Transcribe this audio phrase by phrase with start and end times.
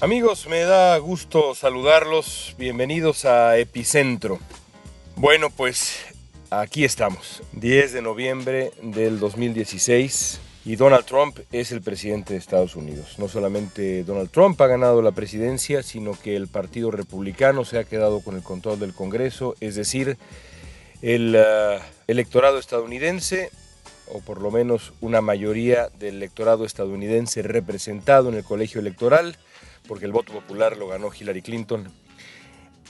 [0.00, 2.54] Amigos, me da gusto saludarlos.
[2.56, 4.38] Bienvenidos a Epicentro.
[5.16, 6.06] Bueno, pues
[6.50, 12.76] aquí estamos, 10 de noviembre del 2016 y Donald Trump es el presidente de Estados
[12.76, 13.18] Unidos.
[13.18, 17.84] No solamente Donald Trump ha ganado la presidencia, sino que el Partido Republicano se ha
[17.84, 20.16] quedado con el control del Congreso, es decir,
[21.02, 23.50] el uh, electorado estadounidense
[24.12, 29.36] o por lo menos una mayoría del electorado estadounidense representado en el colegio electoral,
[29.88, 31.88] porque el voto popular lo ganó Hillary Clinton,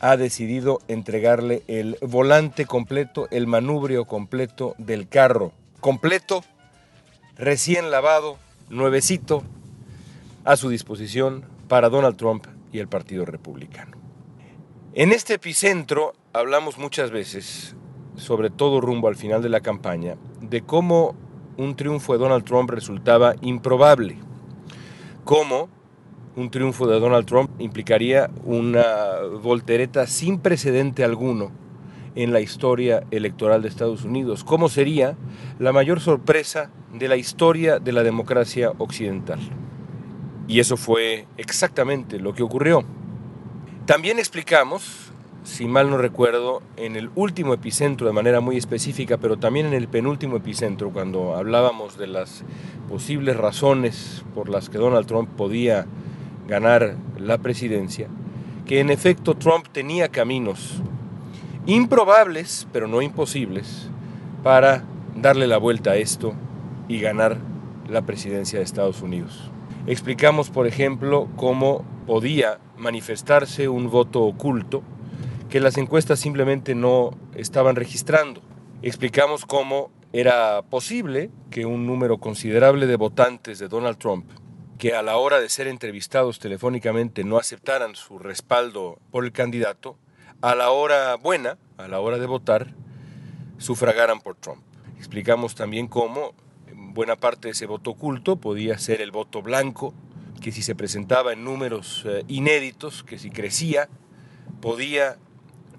[0.01, 6.45] ha decidido entregarle el volante completo, el manubrio completo del carro, completo,
[7.37, 8.37] recién lavado,
[8.69, 9.45] nuevecito,
[10.45, 13.97] a su disposición para Donald Trump y el Partido Republicano.
[14.95, 17.77] En este epicentro hablamos muchas veces,
[18.17, 21.15] sobre todo rumbo al final de la campaña, de cómo
[21.57, 24.17] un triunfo de Donald Trump resultaba improbable,
[25.25, 25.69] cómo
[26.39, 28.85] un triunfo de Donald Trump implicaría una
[29.43, 31.51] voltereta sin precedente alguno
[32.15, 35.17] en la historia electoral de Estados Unidos, cómo sería
[35.59, 39.41] la mayor sorpresa de la historia de la democracia occidental.
[40.47, 42.85] Y eso fue exactamente lo que ocurrió.
[43.85, 45.11] También explicamos,
[45.43, 49.75] si mal no recuerdo, en el último epicentro de manera muy específica, pero también en
[49.75, 52.45] el penúltimo epicentro, cuando hablábamos de las
[52.89, 55.87] posibles razones por las que Donald Trump podía
[56.49, 58.09] ganar la presidencia,
[58.67, 60.83] que en efecto Trump tenía caminos
[61.67, 63.91] improbables, pero no imposibles,
[64.43, 66.33] para darle la vuelta a esto
[66.89, 67.37] y ganar
[67.89, 69.51] la presidencia de Estados Unidos.
[69.87, 74.83] Explicamos, por ejemplo, cómo podía manifestarse un voto oculto
[75.51, 78.41] que las encuestas simplemente no estaban registrando.
[78.83, 84.25] Explicamos cómo era posible que un número considerable de votantes de Donald Trump
[84.79, 89.99] que a la hora de ser entrevistados telefónicamente no aceptaran su respaldo por el candidato,
[90.41, 92.75] a la hora buena, a la hora de votar,
[93.59, 94.63] sufragaran por Trump.
[94.97, 96.33] Explicamos también cómo
[96.73, 99.95] buena parte de ese voto oculto podía ser el voto blanco,
[100.41, 103.89] que si se presentaba en números eh, inéditos, que si crecía,
[104.61, 105.19] podía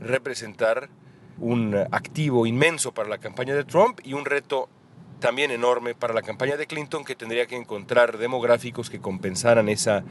[0.01, 0.89] representar
[1.37, 4.67] un activo inmenso para la campaña de Trump y un reto
[5.19, 10.03] también enorme para la campaña de Clinton que tendría que encontrar demográficos que compensaran esa,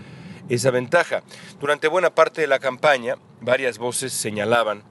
[0.48, 1.22] esa ventaja.
[1.60, 4.82] Durante buena parte de la campaña, varias voces señalaban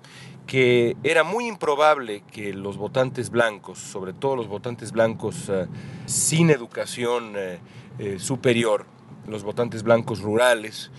[0.45, 5.67] que era muy improbable que los votantes blancos, sobre todo los votantes blancos uh,
[6.05, 7.59] sin educación uh,
[7.99, 8.85] eh, superior,
[9.27, 10.91] los votantes blancos rurales,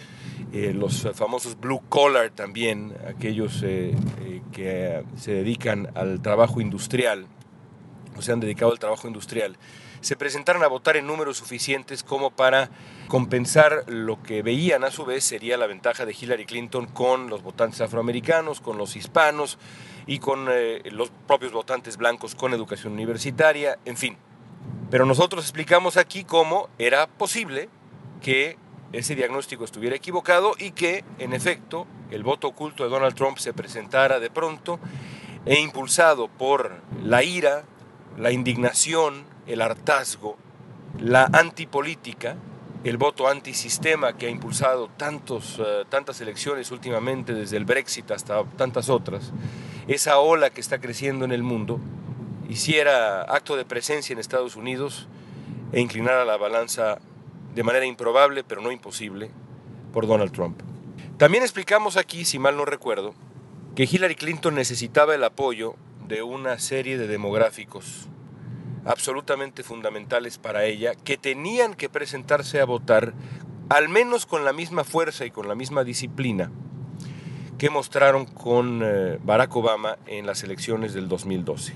[0.52, 3.94] eh, los famosos blue collar también, aquellos eh,
[4.52, 7.26] que se dedican al trabajo industrial,
[8.22, 9.56] se han dedicado al trabajo industrial,
[10.00, 12.70] se presentaron a votar en números suficientes como para
[13.08, 17.42] compensar lo que veían a su vez sería la ventaja de Hillary Clinton con los
[17.42, 19.58] votantes afroamericanos, con los hispanos
[20.06, 24.16] y con eh, los propios votantes blancos con educación universitaria, en fin.
[24.90, 27.68] Pero nosotros explicamos aquí cómo era posible
[28.22, 28.56] que
[28.92, 33.52] ese diagnóstico estuviera equivocado y que, en efecto, el voto oculto de Donald Trump se
[33.52, 34.80] presentara de pronto
[35.44, 37.64] e impulsado por la ira,
[38.18, 40.36] la indignación, el hartazgo,
[41.00, 42.36] la antipolítica,
[42.84, 48.44] el voto antisistema que ha impulsado tantos, uh, tantas elecciones últimamente, desde el Brexit hasta
[48.56, 49.32] tantas otras,
[49.86, 51.80] esa ola que está creciendo en el mundo,
[52.48, 55.06] hiciera acto de presencia en Estados Unidos
[55.72, 56.98] e inclinara la balanza
[57.54, 59.30] de manera improbable, pero no imposible,
[59.92, 60.60] por Donald Trump.
[61.18, 63.14] También explicamos aquí, si mal no recuerdo,
[63.74, 65.76] que Hillary Clinton necesitaba el apoyo
[66.08, 68.08] de una serie de demográficos
[68.84, 73.12] absolutamente fundamentales para ella, que tenían que presentarse a votar
[73.68, 76.50] al menos con la misma fuerza y con la misma disciplina
[77.58, 81.74] que mostraron con eh, Barack Obama en las elecciones del 2012.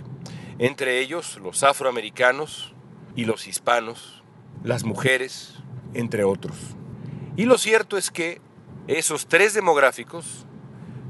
[0.58, 2.74] Entre ellos los afroamericanos
[3.16, 4.22] y los hispanos,
[4.62, 5.54] las mujeres,
[5.92, 6.56] entre otros.
[7.36, 8.40] Y lo cierto es que
[8.86, 10.46] esos tres demográficos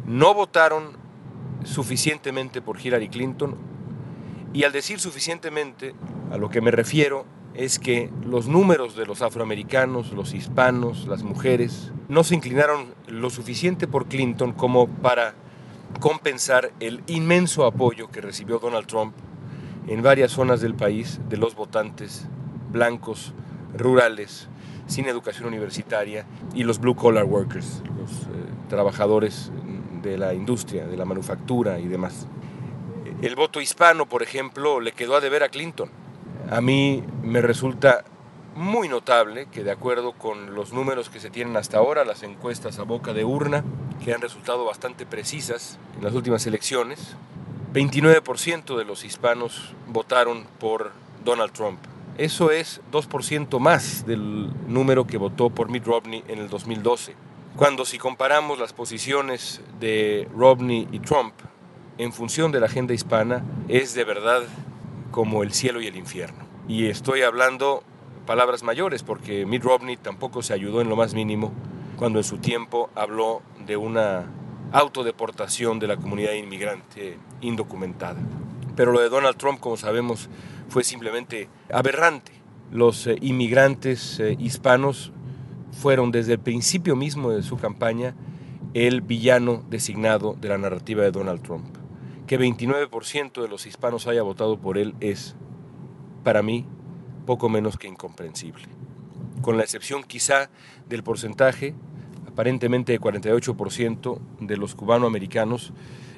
[0.06, 1.01] no votaron
[1.64, 3.56] suficientemente por Hillary Clinton.
[4.52, 5.94] Y al decir suficientemente,
[6.30, 7.24] a lo que me refiero
[7.54, 13.30] es que los números de los afroamericanos, los hispanos, las mujeres, no se inclinaron lo
[13.30, 15.34] suficiente por Clinton como para
[16.00, 19.14] compensar el inmenso apoyo que recibió Donald Trump
[19.86, 22.26] en varias zonas del país de los votantes
[22.70, 23.34] blancos,
[23.76, 24.48] rurales,
[24.92, 29.50] sin educación universitaria y los blue collar workers, los eh, trabajadores
[30.02, 32.26] de la industria, de la manufactura y demás.
[33.22, 35.88] El voto hispano, por ejemplo, le quedó a deber a Clinton.
[36.50, 38.04] A mí me resulta
[38.54, 42.78] muy notable que de acuerdo con los números que se tienen hasta ahora, las encuestas
[42.78, 43.64] a boca de urna,
[44.04, 47.16] que han resultado bastante precisas en las últimas elecciones,
[47.72, 50.92] 29% de los hispanos votaron por
[51.24, 51.78] Donald Trump.
[52.18, 57.14] Eso es 2% más del número que votó por Mitt Romney en el 2012.
[57.56, 61.32] Cuando si comparamos las posiciones de Romney y Trump
[61.96, 64.42] en función de la agenda hispana, es de verdad
[65.10, 66.44] como el cielo y el infierno.
[66.68, 67.82] Y estoy hablando
[68.26, 71.52] palabras mayores porque Mitt Romney tampoco se ayudó en lo más mínimo
[71.96, 74.26] cuando en su tiempo habló de una
[74.72, 78.20] autodeportación de la comunidad inmigrante indocumentada.
[78.76, 80.28] Pero lo de Donald Trump, como sabemos,
[80.68, 82.32] fue simplemente aberrante.
[82.70, 85.12] Los eh, inmigrantes eh, hispanos
[85.72, 88.14] fueron desde el principio mismo de su campaña
[88.74, 91.76] el villano designado de la narrativa de Donald Trump.
[92.26, 95.36] Que 29% de los hispanos haya votado por él es,
[96.24, 96.66] para mí,
[97.26, 98.64] poco menos que incomprensible.
[99.42, 100.50] Con la excepción quizá
[100.88, 101.74] del porcentaje
[102.32, 105.72] aparentemente de 48% de los cubanoamericanos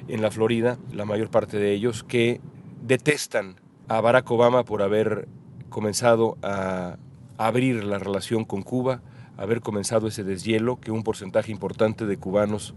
[0.07, 2.39] en la Florida, la mayor parte de ellos, que
[2.81, 3.55] detestan
[3.87, 5.27] a Barack Obama por haber
[5.69, 6.97] comenzado a
[7.37, 9.01] abrir la relación con Cuba,
[9.35, 12.73] haber comenzado ese deshielo que un porcentaje importante de cubanos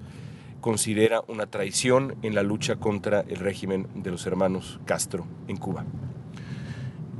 [0.61, 5.85] considera una traición en la lucha contra el régimen de los hermanos Castro en Cuba.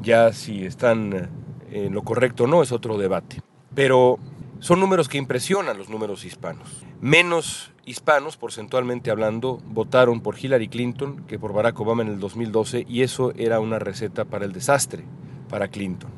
[0.03, 1.31] Ya si están
[1.71, 3.41] en lo correcto o no es otro debate.
[3.75, 4.19] Pero
[4.61, 6.83] son números que impresionan los números hispanos.
[7.01, 12.85] Menos hispanos, porcentualmente hablando, votaron por Hillary Clinton que por Barack Obama en el 2012
[12.89, 15.05] y eso era una receta para el desastre
[15.49, 16.11] para Clinton.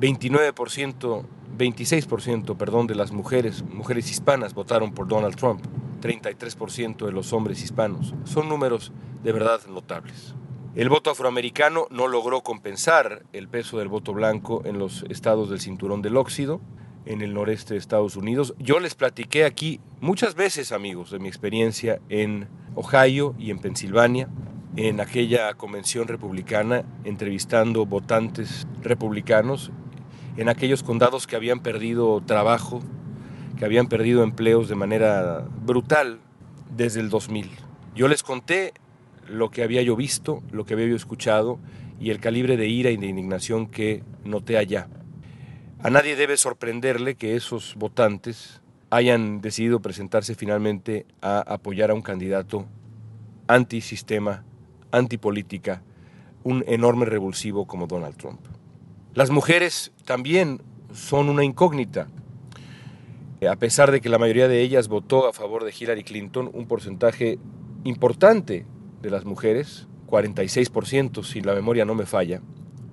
[0.00, 1.24] 29%,
[1.58, 5.62] 26% perdón, de las mujeres, mujeres hispanas votaron por Donald Trump,
[6.00, 8.14] 33% de los hombres hispanos.
[8.24, 8.90] Son números
[9.22, 10.34] de verdad notables.
[10.74, 15.60] El voto afroamericano no logró compensar el peso del voto blanco en los estados del
[15.60, 16.62] cinturón del óxido
[17.06, 18.54] en el noreste de Estados Unidos.
[18.58, 24.28] Yo les platiqué aquí muchas veces, amigos, de mi experiencia en Ohio y en Pensilvania,
[24.76, 29.70] en aquella convención republicana, entrevistando votantes republicanos
[30.36, 32.80] en aquellos condados que habían perdido trabajo,
[33.58, 36.20] que habían perdido empleos de manera brutal
[36.74, 37.50] desde el 2000.
[37.94, 38.72] Yo les conté
[39.28, 41.58] lo que había yo visto, lo que había yo escuchado
[42.00, 44.88] y el calibre de ira y de indignación que noté allá.
[45.84, 52.02] A nadie debe sorprenderle que esos votantes hayan decidido presentarse finalmente a apoyar a un
[52.02, 52.66] candidato
[53.48, 54.44] antisistema,
[54.92, 55.82] antipolítica,
[56.44, 58.38] un enorme revulsivo como Donald Trump.
[59.14, 60.62] Las mujeres también
[60.92, 62.06] son una incógnita.
[63.50, 66.68] A pesar de que la mayoría de ellas votó a favor de Hillary Clinton, un
[66.68, 67.40] porcentaje
[67.82, 68.66] importante
[69.00, 72.40] de las mujeres, 46% si la memoria no me falla,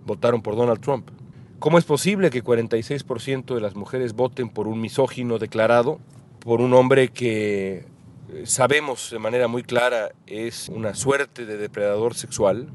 [0.08, 1.19] votaron por Donald Trump.
[1.60, 6.00] ¿Cómo es posible que 46% de las mujeres voten por un misógino declarado,
[6.40, 7.86] por un hombre que
[8.30, 12.70] eh, sabemos de manera muy clara es una suerte de depredador sexual?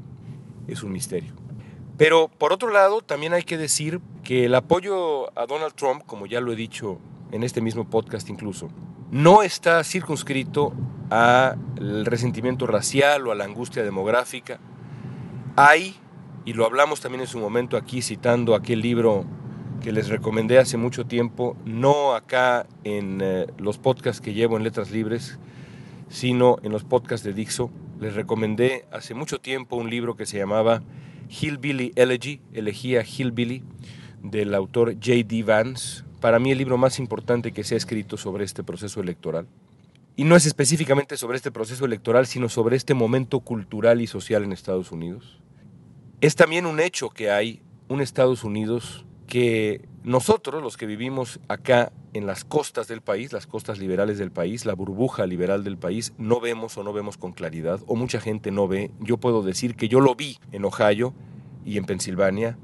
[0.67, 1.33] Es un misterio.
[1.97, 6.27] Pero por otro lado, también hay que decir que el apoyo a Donald Trump, como
[6.27, 6.99] ya lo he dicho
[7.31, 8.69] en este mismo podcast incluso,
[9.09, 10.73] no está circunscrito
[11.09, 14.59] al resentimiento racial o a la angustia demográfica.
[15.55, 15.95] Hay
[16.45, 19.25] y lo hablamos también en su momento aquí citando aquel libro
[19.81, 24.63] que les recomendé hace mucho tiempo, no acá en eh, los podcasts que llevo en
[24.63, 25.39] Letras Libres,
[26.07, 27.71] sino en los podcasts de Dixo.
[27.99, 30.83] Les recomendé hace mucho tiempo un libro que se llamaba
[31.29, 33.63] Hillbilly Elegy, elegía Hillbilly,
[34.21, 35.43] del autor J.D.
[35.43, 36.03] Vance.
[36.21, 39.47] Para mí el libro más importante que se ha escrito sobre este proceso electoral.
[40.15, 44.43] Y no es específicamente sobre este proceso electoral, sino sobre este momento cultural y social
[44.43, 45.41] en Estados Unidos.
[46.25, 51.91] Es también un hecho que hay un Estados Unidos que nosotros, los que vivimos acá
[52.13, 56.13] en las costas del país, las costas liberales del país, la burbuja liberal del país,
[56.17, 58.89] no vemos o no vemos con claridad, o mucha gente no ve.
[59.01, 61.13] Yo puedo decir que yo lo vi en Ohio
[61.63, 62.57] y en Pensilvania,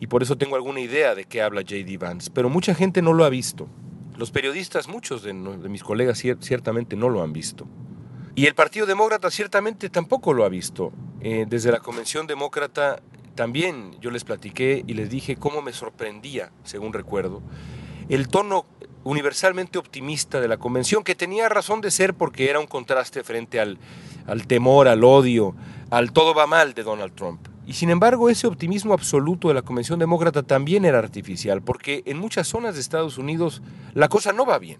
[0.00, 1.98] y por eso tengo alguna idea de qué habla J.D.
[1.98, 3.68] Vance, pero mucha gente no lo ha visto.
[4.16, 7.66] Los periodistas, muchos de, mis colegas ciertamente no lo han visto.
[8.34, 10.92] Y el Partido Demócrata ciertamente tampoco lo ha visto.
[11.20, 13.02] Eh, desde la Convención Demócrata
[13.34, 17.42] también yo les platiqué y les dije cómo me sorprendía, según recuerdo,
[18.08, 18.64] el tono
[19.04, 23.60] universalmente optimista de la convención, que tenía razón de ser porque era un contraste frente
[23.60, 23.78] al,
[24.26, 25.54] al temor, al odio,
[25.90, 27.48] al todo va mal de Donald Trump.
[27.66, 32.18] Y sin embargo, ese optimismo absoluto de la Convención Demócrata también era artificial, porque en
[32.18, 33.62] muchas zonas de Estados Unidos
[33.94, 34.78] la cosa no va bien.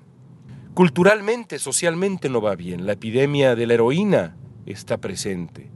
[0.74, 2.86] Culturalmente, socialmente no va bien.
[2.86, 5.68] La epidemia de la heroína está presente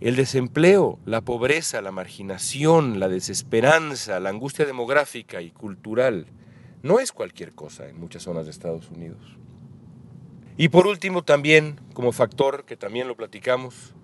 [0.00, 6.26] El desempleo, la pobreza, la marginación, la desesperanza, la angustia demográfica y cultural
[6.82, 9.20] no es cualquier cosa en muchas zonas de Estados Unidos.
[10.56, 13.94] Y por último también, como factor que también lo platicamos,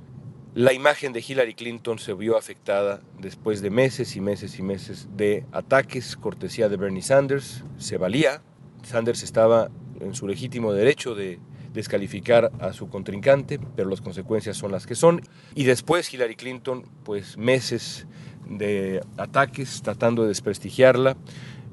[0.55, 5.09] la imagen de Hillary Clinton se vio afectada después de meses y meses y meses
[5.17, 8.43] de ataques, cortesía de Bernie Sanders, se valía,
[8.83, 11.39] Sanders estaba en su legítimo derecho de
[11.73, 15.21] descalificar a su contrincante, pero las consecuencias son las que son.
[15.55, 18.07] Y después Hillary Clinton, pues meses
[18.49, 21.17] de ataques tratando de desprestigiarla,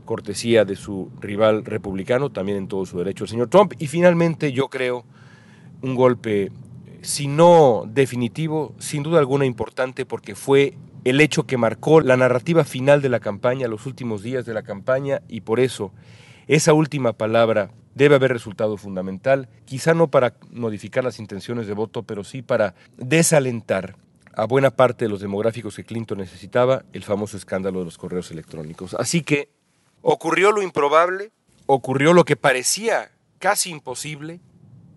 [0.06, 3.74] cortesía de su rival republicano, también en todo su derecho el señor Trump.
[3.80, 5.06] Y finalmente yo creo
[5.82, 6.52] un golpe,
[7.02, 12.64] si no definitivo, sin duda alguna importante porque fue el hecho que marcó la narrativa
[12.64, 15.92] final de la campaña, los últimos días de la campaña, y por eso
[16.48, 22.04] esa última palabra debe haber resultado fundamental, quizá no para modificar las intenciones de voto,
[22.04, 23.96] pero sí para desalentar
[24.36, 28.32] a buena parte de los demográficos que Clinton necesitaba, el famoso escándalo de los correos
[28.32, 28.96] electrónicos.
[28.96, 29.50] Así que
[30.02, 31.32] ocurrió lo improbable,
[31.68, 34.40] ocurrió lo que parecía casi imposible,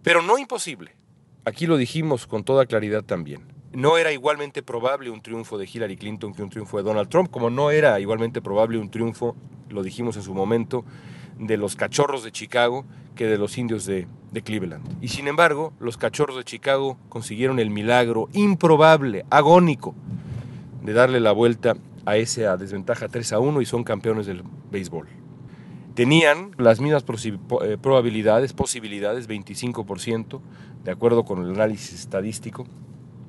[0.03, 0.97] pero no imposible.
[1.45, 3.53] Aquí lo dijimos con toda claridad también.
[3.73, 7.31] No era igualmente probable un triunfo de Hillary Clinton que un triunfo de Donald Trump,
[7.31, 9.37] como no era igualmente probable un triunfo,
[9.69, 10.85] lo dijimos en su momento,
[11.38, 14.07] de los cachorros de Chicago que de los indios de,
[14.45, 14.85] Cleveland.
[15.00, 19.95] Y sin embargo, los cachorros de Chicago consiguieron el milagro improbable, agónico,
[20.83, 21.75] de darle la vuelta
[22.05, 25.09] a esa desventaja 3 a 1 y son campeones del béisbol.
[25.95, 30.40] Tenían las mismas eh, probabilidades, posibilidades, 25%,
[30.85, 32.66] de acuerdo con el análisis estadístico,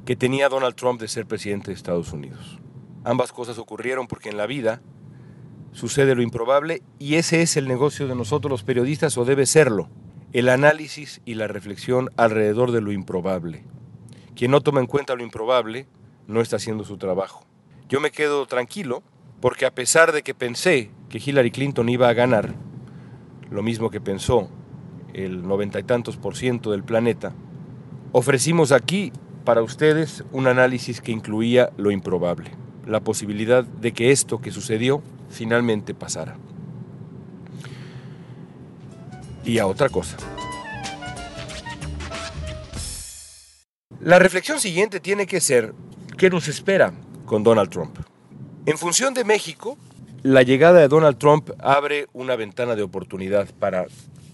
[0.04, 2.60] que tenía Donald Trump de ser presidente de Estados Unidos.
[3.06, 4.82] Ambas cosas ocurrieron porque en la vida
[5.78, 9.90] sucede lo improbable y ese es el negocio de nosotros los periodistas o debe serlo,
[10.34, 13.64] el análisis y la reflexión alrededor de lo improbable.
[14.36, 15.86] Quien no toma en cuenta lo improbable
[16.26, 17.46] no está haciendo su trabajo.
[17.90, 19.04] Yo me quedo tranquilo
[19.40, 22.56] porque a pesar de que pensé que Hillary Clinton iba a ganar,
[23.52, 24.50] lo mismo que pensó
[25.14, 27.36] el noventa y tantos por ciento del planeta,
[28.14, 29.14] ofrecimos aquí
[29.46, 32.50] para ustedes un análisis que incluía lo improbable,
[32.88, 36.38] la posibilidad de que esto que sucedió finalmente pasara.
[39.44, 40.18] Y a otra cosa.
[44.02, 45.74] La reflexión siguiente tiene que ser,
[46.18, 46.94] ¿qué nos espera
[47.26, 47.98] con Donald Trump?
[48.66, 49.78] En función de México,
[50.24, 53.88] la llegada de Donald Trump abre una ventana de oportunidad para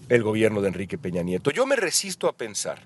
[0.08, 1.50] el gobierno de Enrique Peña Nieto.
[1.50, 2.80] Yo me resisto a pensar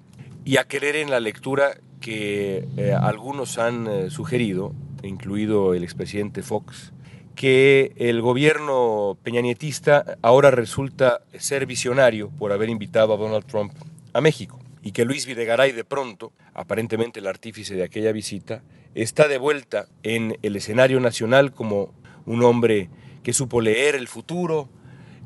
[0.45, 6.43] y a querer en la lectura que eh, algunos han eh, sugerido, incluido el expresidente
[6.43, 6.93] Fox,
[7.39, 13.73] que el gobierno peñanietista ahora resulta ser visionario por haber invitado a Donald Trump
[14.13, 18.65] a México y que Luis Videgaray de pronto, aparentemente el artífice de aquella visita,
[18.97, 21.95] está de vuelta en el escenario nacional como
[22.27, 22.91] un hombre
[23.23, 24.69] que supo leer el futuro,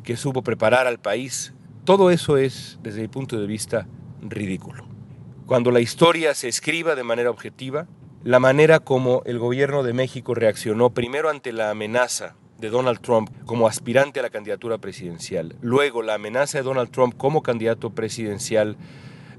[0.05, 1.55] que supo preparar al país.
[1.85, 3.89] Todo eso es, desde mi punto de vista,
[4.21, 4.87] ridículo.
[5.47, 7.87] Cuando la historia se escriba de manera objetiva,
[8.25, 13.31] la manera como el gobierno de México reaccionó primero ante la amenaza de Donald Trump
[13.47, 18.77] como aspirante a la candidatura presidencial, luego la amenaza de Donald Trump como candidato presidencial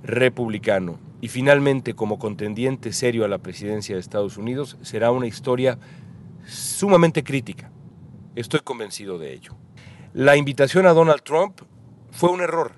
[0.03, 5.79] republicano y finalmente como contendiente serio a la presidencia de Estados Unidos, será una historia
[6.45, 7.71] sumamente crítica.
[8.35, 9.55] Estoy convencido de ello.
[10.13, 11.61] La invitación a Donald Trump
[12.11, 12.73] fue un error,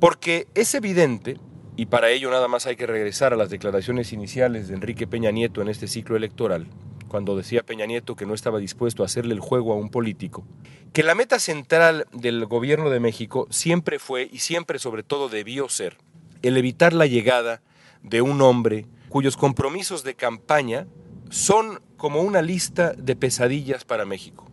[0.00, 1.38] porque es evidente
[1.76, 5.30] y para ello nada más hay que regresar a las declaraciones iniciales de Enrique Peña
[5.30, 6.66] Nieto en este ciclo electoral,
[7.08, 10.46] cuando decía Peña Nieto que no estaba dispuesto a hacerle el juego a un político,
[10.92, 15.68] que la meta central del gobierno de México siempre fue y siempre sobre todo debió
[15.68, 15.98] ser
[16.42, 17.60] el evitar la llegada
[18.02, 20.86] de un hombre cuyos compromisos de campaña
[21.30, 24.46] son como una lista de pesadillas para México.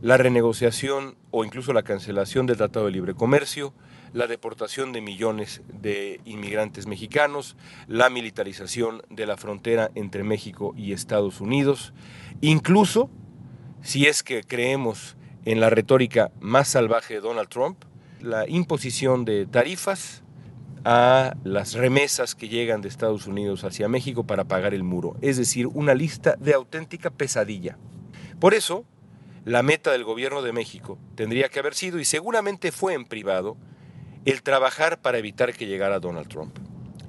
[0.00, 3.74] La renegociación o incluso la cancelación del Tratado de Libre Comercio,
[4.12, 10.92] la deportación de millones de inmigrantes mexicanos, la militarización de la frontera entre México y
[10.92, 11.92] Estados Unidos,
[12.40, 13.10] incluso,
[13.82, 17.84] si es que creemos en la retórica más salvaje de Donald Trump,
[18.20, 20.22] la imposición de tarifas
[20.84, 25.36] a las remesas que llegan de Estados Unidos hacia México para pagar el muro, es
[25.36, 27.78] decir, una lista de auténtica pesadilla.
[28.38, 28.84] Por eso,
[29.44, 33.56] la meta del gobierno de México tendría que haber sido, y seguramente fue en privado,
[34.24, 36.56] el trabajar para evitar que llegara Donald Trump.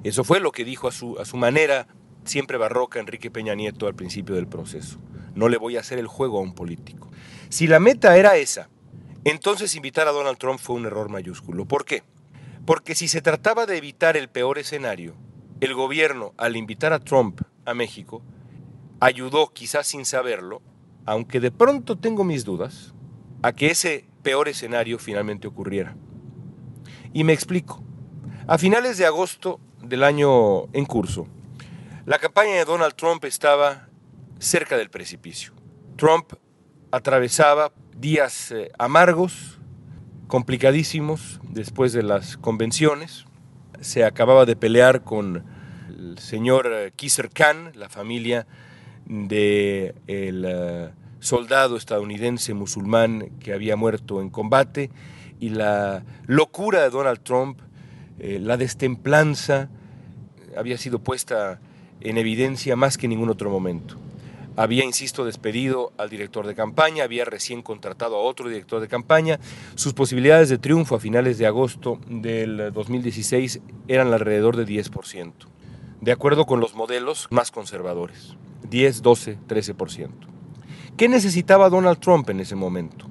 [0.04, 1.88] Eso fue lo que dijo a su, a su manera
[2.24, 5.00] siempre barroca Enrique Peña Nieto al principio del proceso.
[5.36, 7.10] No le voy a hacer el juego a un político.
[7.50, 8.70] Si la meta era esa,
[9.24, 11.66] entonces invitar a Donald Trump fue un error mayúsculo.
[11.66, 12.04] ¿Por qué?
[12.66, 15.16] Porque si se trataba de evitar el peor escenario,
[15.60, 18.24] el gobierno, al invitar a Trump a México
[19.00, 20.62] ayudó, quizás sin saberlo,
[21.06, 22.94] aunque de pronto tengo mis dudas,
[23.42, 25.96] a que ese peor escenario finalmente ocurriera.
[27.14, 27.84] Y me explico.
[28.48, 31.28] A finales de agosto del año en curso,
[32.06, 33.88] la campaña de Donald Trump estaba
[34.40, 35.54] cerca del precipicio.
[35.98, 36.34] Trump
[36.92, 39.60] atravesaba días eh, amargos,
[40.28, 43.26] complicadísimos después de las convenciones.
[43.80, 45.46] Se acababa de pelear con
[45.90, 48.48] el señor eh, Kisser Khan, la familia
[49.06, 50.90] del eh,
[51.20, 54.90] soldado estadounidense musulmán que había muerto en combate,
[55.42, 57.60] y la locura de Donald Trump,
[58.20, 59.70] la destemplanza,
[60.56, 61.60] había sido puesta
[62.00, 63.98] en evidencia más que en ningún otro momento.
[64.56, 69.40] Había, insisto, despedido al director de campaña, había recién contratado a otro director de campaña.
[69.76, 75.32] Sus posibilidades de triunfo a finales de agosto del 2016 eran alrededor de 10%,
[76.02, 78.36] de acuerdo con los modelos más conservadores,
[78.70, 80.10] 10, 12, 13%.
[80.98, 83.11] ¿Qué necesitaba Donald Trump en ese momento?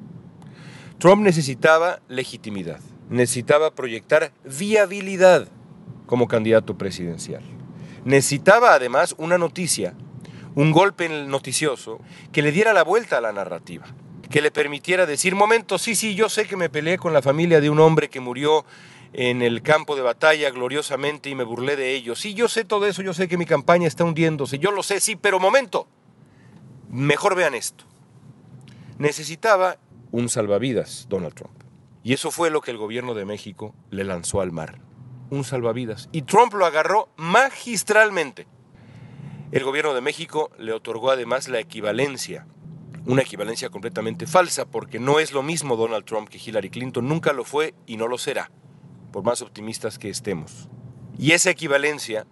[1.01, 2.79] Trump necesitaba legitimidad,
[3.09, 5.49] necesitaba proyectar viabilidad
[6.07, 7.43] como candidato presidencial.
[8.05, 9.95] Necesitaba además una noticia
[10.55, 12.01] un golpe noticioso
[12.33, 13.87] que le diera la vuelta a la narrativa,
[14.31, 17.63] que le permitiera decir, momento, sí, sí, yo sé que me peleé con la familia
[17.63, 18.67] de un hombre que murió
[19.15, 22.21] en el campo de batalla gloriosamente y me burlé de ellos.
[22.21, 25.01] Sí, yo sé todo eso, yo sé que mi campaña está hundiéndose, yo lo sé,
[25.01, 25.89] sí, pero momento,
[26.91, 27.85] mejor vean esto.
[28.99, 29.79] Necesitaba
[30.13, 31.63] un salvavidas, Donald Trump.
[32.03, 34.81] Y eso fue lo que el gobierno de México le lanzó al mar.
[35.31, 36.09] Un salvavidas.
[36.13, 38.47] Y Trump lo agarró magistralmente.
[39.53, 42.47] El gobierno de México le otorgó además la equivalencia,
[43.05, 47.33] una equivalencia completamente falsa, porque no es lo mismo Donald Trump que Hillary Clinton, nunca
[47.33, 48.51] lo fue y no lo será,
[49.13, 50.69] por más optimistas que estemos.
[51.19, 52.27] Y esa equivalencia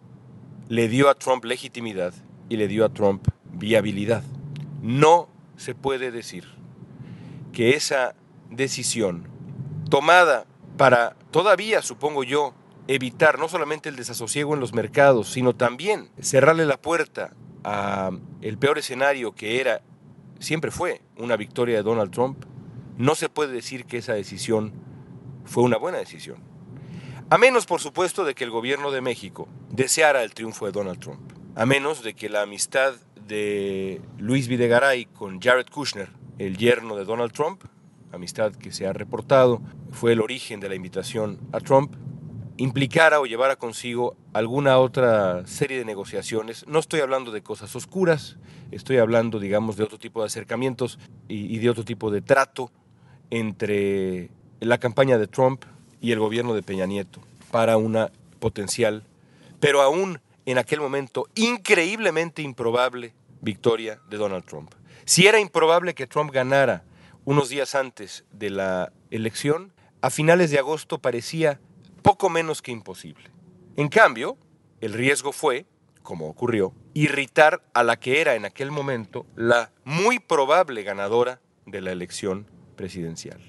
[0.69, 2.15] le dio a Trump legitimidad
[2.49, 4.23] y le dio a Trump viabilidad.
[4.81, 6.58] No se puede decir
[7.59, 8.15] que esa
[8.51, 9.27] decisión
[9.91, 10.47] tomada
[10.77, 12.55] para todavía, supongo yo,
[12.87, 18.59] evitar no solamente el desasosiego en los mercados, sino también cerrarle la puerta a el
[18.59, 19.83] peor escenario que era,
[20.39, 22.45] siempre fue una victoria de Donald Trump,
[22.97, 24.73] no se puede decir que esa decisión
[25.45, 26.39] fue una buena decisión.
[27.29, 31.01] A menos, por supuesto, de que el gobierno de México deseara el triunfo de Donald
[31.01, 31.33] Trump.
[31.57, 32.95] A menos de que la amistad
[33.27, 37.63] de Luis Videgaray con Jared Kushner, el yerno de Donald Trump,
[38.13, 41.95] amistad que se ha reportado, fue el origen de la invitación a Trump,
[42.57, 46.67] implicara o llevara consigo alguna otra serie de negociaciones.
[46.67, 48.37] No estoy hablando de cosas oscuras,
[48.71, 50.99] estoy hablando, digamos, de otro tipo de acercamientos
[51.29, 52.71] y, de otro tipo de trato
[53.31, 55.65] entre la campaña de Trump
[56.01, 57.21] y el gobierno de Peña Nieto
[57.51, 59.05] para una potencial,
[59.61, 64.73] pero aún en aquel momento increíblemente improbable victoria de Donald Trump.
[65.09, 66.85] Si era improbable que Trump ganara
[67.25, 71.63] unos días antes de la elección, a finales de agosto parecía
[72.03, 73.31] poco menos que imposible.
[73.77, 74.37] En cambio,
[74.83, 75.65] el riesgo fue,
[76.03, 81.81] como ocurrió, irritar a la que era en aquel momento la muy probable ganadora de
[81.81, 83.41] la elección presidencial.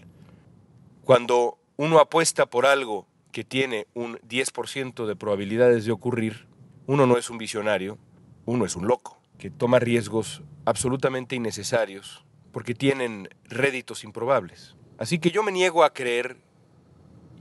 [1.04, 6.48] Cuando uno apuesta por algo que tiene un 10% de probabilidades de ocurrir,
[6.88, 7.98] uno no es un visionario,
[8.46, 14.76] uno es un loco, que toma riesgos absolutamente innecesarios porque tienen réditos improbables.
[14.98, 16.38] Así que yo me niego a creer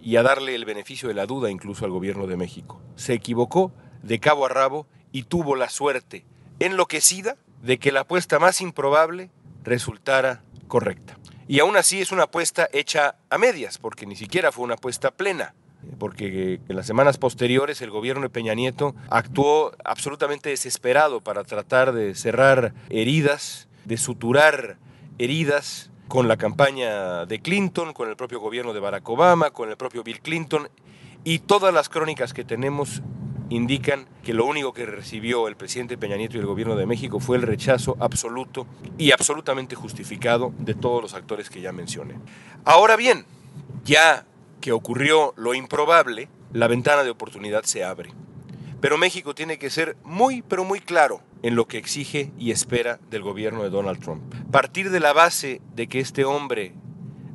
[0.03, 2.81] y a darle el beneficio de la duda incluso al gobierno de México.
[2.97, 6.25] Se equivocó de cabo a rabo y tuvo la suerte
[6.59, 9.31] enloquecida de que la apuesta más improbable
[9.63, 11.19] resultara correcta.
[11.49, 15.11] Y aún así es una apuesta hecha a medias, porque ni siquiera fue una apuesta
[15.11, 15.55] plena,
[15.99, 21.93] porque en las semanas posteriores el gobierno de Peña Nieto actuó absolutamente desesperado para tratar
[21.93, 24.77] de cerrar heridas, de suturar
[25.19, 29.77] heridas con la campaña de Clinton, con el propio gobierno de Barack Obama, con el
[29.77, 30.69] propio Bill Clinton,
[31.25, 33.03] y todas las crónicas que tenemos
[33.51, 37.19] indican que lo único que recibió el presidente Peña Nieto y el gobierno de México
[37.21, 38.67] fue el rechazo absoluto
[38.99, 42.15] y absolutamente justificado de todos los actores que ya mencioné.
[42.65, 43.25] Ahora bien,
[43.85, 44.27] ya
[44.61, 48.11] que ocurrió lo improbable, la ventana de oportunidad se abre.
[48.81, 53.01] Pero México tiene que ser muy, pero muy claro en lo que exige y espera
[53.11, 54.35] del gobierno de Donald Trump.
[54.51, 56.75] Partir de la base de que este hombre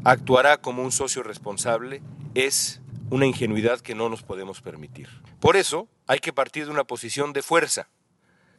[0.04, 2.02] actuará como un socio responsable
[2.34, 5.10] es una ingenuidad que no nos podemos permitir.
[5.40, 7.90] Por eso hay que partir de una posición de fuerza,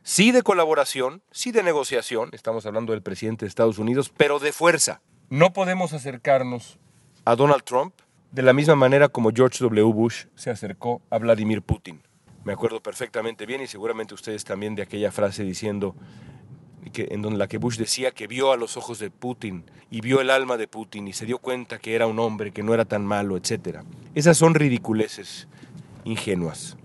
[0.02, 4.52] sí de colaboración, sí de negociación, estamos hablando del presidente de Estados Unidos, pero de
[4.52, 5.00] fuerza.
[5.30, 6.78] No podemos acercarnos
[7.24, 7.94] a Donald Trump
[8.34, 9.92] de la misma manera como George W.
[9.92, 12.02] Bush se acercó a Vladimir Putin
[12.42, 15.94] Me acuerdo perfectamente bien y seguramente ustedes también de aquella frase diciendo
[16.92, 20.00] que, en donde la que Bush decía que vio a los ojos de Putin y
[20.00, 22.74] vio el alma de Putin y se dio cuenta que era un hombre, que no
[22.74, 23.82] era tan malo, etc.
[24.16, 25.46] Esas son ridiculeces
[26.02, 26.76] ingenuas.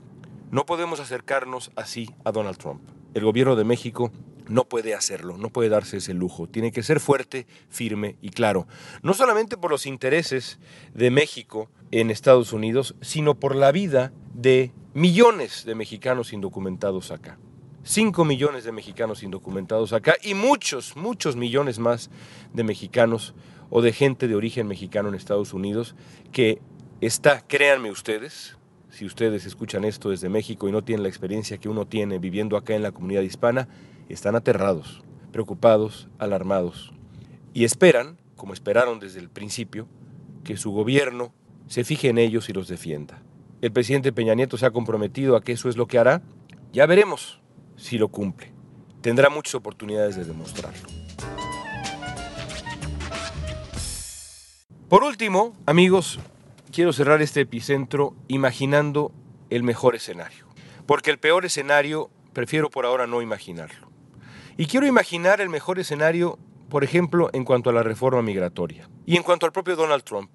[0.51, 2.81] No podemos acercarnos así a Donald Trump.
[3.15, 4.12] El gobierno de México
[4.49, 6.47] no puede hacerlo, no puede darse ese lujo.
[6.47, 8.67] Tiene que ser fuerte, firme y claro.
[9.03, 10.59] No solamente por los intereses
[10.93, 17.38] de México en Estados Unidos, sino por la vida de millones de mexicanos indocumentados acá.
[17.83, 22.09] Cinco millones de mexicanos indocumentados acá y muchos, muchos millones más
[22.53, 23.33] de mexicanos
[23.69, 25.95] o de gente de origen mexicano en Estados Unidos
[26.31, 26.59] que
[27.01, 28.57] está, créanme ustedes,
[28.89, 32.57] si ustedes escuchan esto desde México y no tienen la experiencia que uno tiene viviendo
[32.57, 33.67] acá en la comunidad hispana,
[34.13, 36.91] están aterrados, preocupados, alarmados
[37.54, 39.88] y esperan, como esperaron desde el principio,
[40.43, 41.34] que su gobierno
[41.67, 43.22] se fije en ellos y los defienda.
[43.62, 46.22] El presidente Peña Nieto se ha comprometido a que eso es lo que hará.
[46.72, 47.41] Ya veremos
[47.76, 48.52] si lo cumple.
[49.02, 50.88] Tendrá muchas oportunidades de demostrarlo.
[54.88, 56.19] Por último, amigos,
[56.72, 59.12] quiero cerrar este epicentro imaginando
[59.50, 60.45] el mejor escenario.
[60.86, 63.88] Porque el peor escenario prefiero por ahora no imaginarlo.
[64.60, 69.15] Y quiero imaginar el mejor escenario, por ejemplo, en cuanto a la reforma migratoria y
[69.15, 70.30] en cuanto al propio Donald Trump.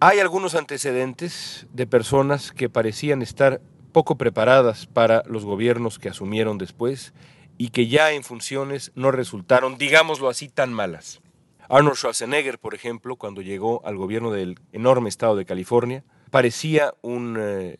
[0.00, 3.60] Hay algunos antecedentes de personas que parecían estar
[3.92, 7.14] poco preparadas para los gobiernos que asumieron después
[7.56, 11.20] y que ya en funciones no resultaron, digámoslo así, tan malas.
[11.68, 17.36] Arnold Schwarzenegger, por ejemplo, cuando llegó al gobierno del enorme estado de California, parecía un
[17.38, 17.78] eh,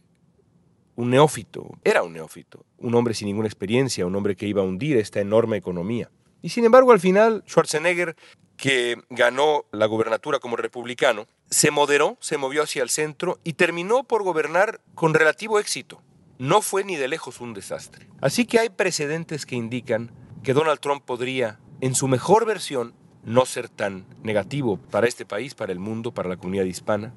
[0.97, 4.65] un neófito, era un neófito, un hombre sin ninguna experiencia, un hombre que iba a
[4.65, 6.11] hundir esta enorme economía.
[6.43, 8.17] Y sin embargo, al final, Schwarzenegger,
[8.57, 14.05] que ganó la gubernatura como republicano, se moderó, se movió hacia el centro y terminó
[14.05, 16.03] por gobernar con relativo éxito.
[16.39, 18.09] No fue ni de lejos un desastre.
[18.21, 20.11] Así que hay precedentes que indican
[20.43, 25.55] que Donald Trump podría, en su mejor versión, no ser tan negativo para este país,
[25.55, 27.15] para el mundo, para la comunidad hispana,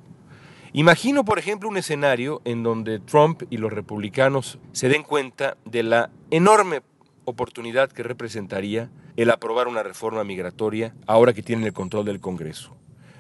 [0.77, 5.83] Imagino, por ejemplo, un escenario en donde Trump y los republicanos se den cuenta de
[5.83, 6.81] la enorme
[7.23, 12.75] oportunidad que representaría el aprobar una reforma migratoria ahora que tienen el control del Congreso.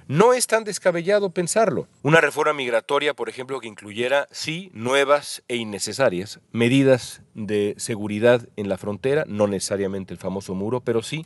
[0.09, 1.87] No es tan descabellado pensarlo.
[2.01, 8.67] Una reforma migratoria, por ejemplo, que incluyera, sí, nuevas e innecesarias medidas de seguridad en
[8.67, 11.25] la frontera, no necesariamente el famoso muro, pero sí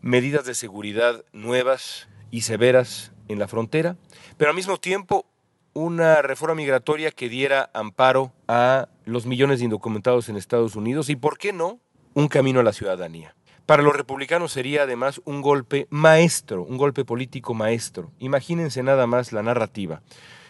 [0.00, 3.96] medidas de seguridad nuevas y severas en la frontera,
[4.36, 5.26] pero al mismo tiempo
[5.74, 11.16] una reforma migratoria que diera amparo a los millones de indocumentados en Estados Unidos y,
[11.16, 11.80] ¿por qué no?,
[12.14, 13.34] un camino a la ciudadanía.
[13.64, 18.10] Para los republicanos sería además un golpe maestro, un golpe político maestro.
[18.18, 20.02] Imagínense nada más la narrativa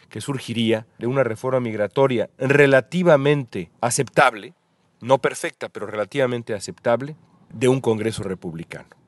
[0.09, 4.55] que surgiría de una reforma migratoria relativamente aceptable,
[5.01, 7.17] no perfecta, pero relativamente aceptable,
[7.51, 9.02] de un Congreso republicano.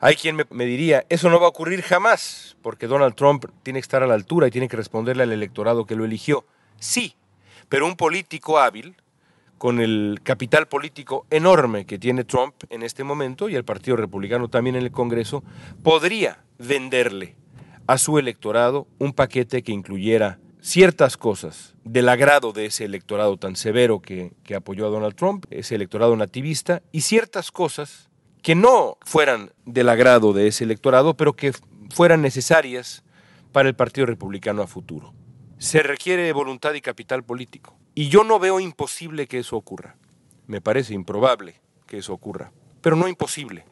[0.00, 3.82] Hay quien me, diría, eso no va a ocurrir jamás, porque Donald Trump tiene que
[3.82, 6.46] estar a la altura y tiene que responderle al electorado que lo eligió.
[6.78, 7.16] Sí,
[7.68, 8.94] pero un político hábil,
[9.58, 14.46] con el capital político enorme que tiene Trump en este momento y el Partido Republicano
[14.46, 15.42] también en el Congreso,
[15.82, 17.34] podría venderle
[17.88, 23.56] a su electorado un paquete que incluyera ciertas cosas del agrado de ese electorado tan
[23.56, 28.07] severo que, que apoyó a Donald Trump, ese electorado nativista, y ciertas cosas
[28.48, 31.52] que no fueran del agrado de ese electorado, pero que
[31.90, 33.04] fueran necesarias
[33.52, 35.12] para el Partido Republicano a futuro.
[35.58, 37.76] Se requiere voluntad y capital político.
[37.94, 39.96] Y yo no veo imposible que eso ocurra.
[40.46, 43.66] Me parece improbable que eso ocurra, pero no imposible.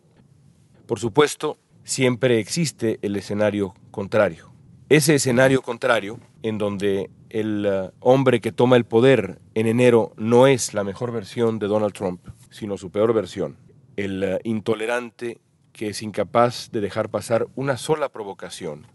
[0.86, 4.52] Por supuesto, siempre existe el escenario contrario.
[4.90, 10.46] Ese escenario contrario, en donde el uh, hombre que toma el poder en enero no
[10.46, 13.56] es la mejor versión de Donald Trump, sino su peor versión,
[13.96, 15.40] el eh, intolerante
[15.72, 18.86] que es incapaz de dejar pasar una sola provocación,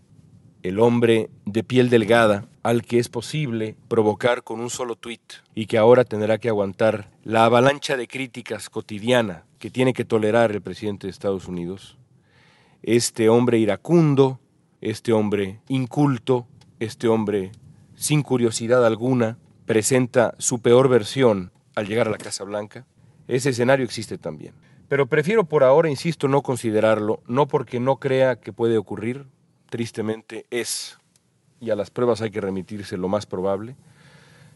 [0.63, 5.21] el hombre de piel delgada al que es posible provocar con un solo tuit
[5.53, 10.51] y que ahora tendrá que aguantar la avalancha de críticas cotidiana que tiene que tolerar
[10.51, 11.97] el presidente de Estados Unidos,
[12.81, 14.39] este hombre iracundo,
[14.81, 16.47] este hombre inculto,
[16.79, 17.51] este hombre
[17.95, 19.37] sin curiosidad alguna,
[19.67, 22.87] presenta su peor versión al llegar a la Casa Blanca,
[23.27, 24.55] ese escenario existe también.
[24.91, 29.25] Pero prefiero por ahora, insisto, no considerarlo, no porque no crea que puede ocurrir,
[29.69, 30.97] tristemente es,
[31.61, 33.77] y a las pruebas hay que remitirse lo más probable,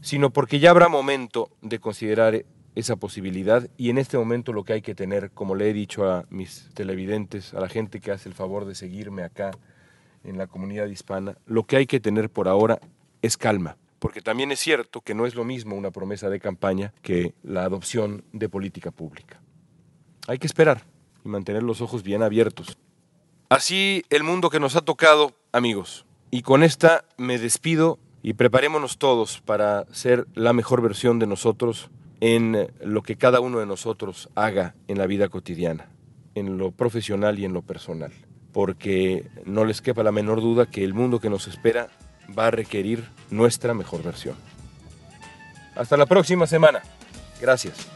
[0.02, 2.44] sino porque ya habrá momento de considerar
[2.76, 6.04] esa posibilidad y en este momento lo que hay que tener, como le he dicho
[6.04, 9.52] a mis televidentes, a la gente que hace el favor de seguirme acá
[10.26, 12.82] en la comunidad hispana, lo que hay que tener por ahora
[13.22, 13.78] es calma.
[14.00, 17.64] porque también es cierto que no es lo mismo una promesa de campaña que la
[17.64, 19.40] adopción de política pública.
[20.28, 20.84] Hay que esperar
[21.24, 22.78] y mantener los ojos bien abiertos.
[23.50, 26.06] Así el mundo que nos ha tocado, amigos.
[26.32, 31.90] Y con esta me despido y preparémonos todos para ser la mejor versión de nosotros
[32.22, 35.90] en lo que cada uno de nosotros haga en la vida cotidiana,
[36.34, 38.12] en lo profesional y en lo personal,
[38.52, 41.90] porque no les quepa la menor duda que el mundo que nos espera
[42.38, 44.36] va a requerir nuestra mejor versión.
[45.76, 46.82] Hasta la próxima semana.
[47.40, 47.95] Gracias.